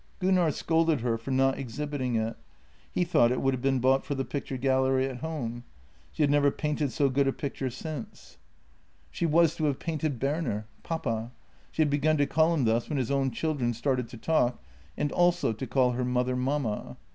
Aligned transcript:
Gunnar 0.17 0.49
scolded 0.49 1.01
her 1.01 1.15
for 1.15 1.29
not 1.29 1.59
exhibiting 1.59 2.15
it; 2.15 2.35
he 2.91 3.03
thought 3.03 3.31
it 3.31 3.39
would 3.39 3.53
have 3.53 3.61
been 3.61 3.77
bought 3.77 4.03
for 4.03 4.15
the 4.15 4.25
picture 4.25 4.57
gallery 4.57 5.07
at 5.07 5.17
home. 5.19 5.63
She 6.11 6.23
had 6.23 6.31
never 6.31 6.49
painted 6.49 6.91
so 6.91 7.07
good 7.07 7.27
a 7.27 7.31
picture 7.31 7.69
since. 7.69 8.39
96 8.39 8.39
JENNY 8.39 8.39
She 9.11 9.25
was 9.27 9.55
to 9.57 9.65
have 9.65 9.77
painted 9.77 10.17
Berner— 10.19 10.65
papa. 10.81 11.29
She 11.71 11.83
had 11.83 11.91
begun 11.91 12.17
to 12.17 12.25
call 12.25 12.51
him 12.55 12.65
thus 12.65 12.89
when 12.89 12.97
his 12.97 13.11
own 13.11 13.29
children 13.29 13.75
started 13.75 14.09
to 14.09 14.17
talk, 14.17 14.59
and 14.97 15.11
also 15.11 15.53
to 15.53 15.67
call 15.67 15.91
her 15.91 16.03
mother 16.03 16.35
mamma. 16.35 16.97